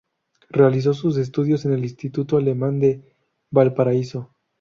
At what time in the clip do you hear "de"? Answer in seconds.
2.79-3.13